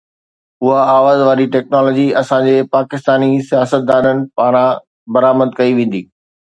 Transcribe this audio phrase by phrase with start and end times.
[0.69, 4.69] اها آواز واري ٽيڪنالاجي اسان جي پاڪستاني سياستدانن پاران
[5.13, 6.07] برآمد ڪئي ويندي